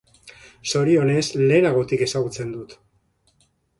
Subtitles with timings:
[0.75, 2.75] Zorionez, lehenagotik ezagutzen dut.